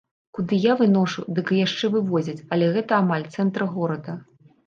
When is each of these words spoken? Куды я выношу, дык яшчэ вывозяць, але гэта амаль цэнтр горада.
Куды 0.35 0.55
я 0.61 0.73
выношу, 0.79 1.23
дык 1.39 1.51
яшчэ 1.65 1.85
вывозяць, 1.97 2.37
але 2.57 2.71
гэта 2.77 2.91
амаль 3.03 3.29
цэнтр 3.35 3.61
горада. 3.77 4.19